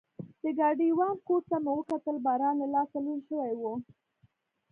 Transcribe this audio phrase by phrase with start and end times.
[0.43, 3.63] د ګاډیوان کوټ ته مې وکتل، باران له لاسه لوند شوی و.